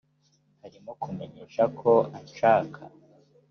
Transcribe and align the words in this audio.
harimo 0.61 0.91
kumenyesha 1.01 1.63
ko 1.79 1.91
anshaka 2.17 2.79